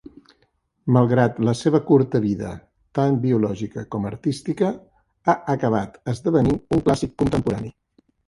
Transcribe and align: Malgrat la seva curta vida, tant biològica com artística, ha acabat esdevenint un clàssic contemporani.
Malgrat 0.95 1.35
la 1.47 1.53
seva 1.59 1.81
curta 1.89 2.21
vida, 2.23 2.53
tant 2.99 3.19
biològica 3.27 3.83
com 3.95 4.09
artística, 4.13 4.71
ha 5.33 5.37
acabat 5.57 6.01
esdevenint 6.15 6.61
un 6.79 6.85
clàssic 6.89 7.15
contemporani. 7.23 7.71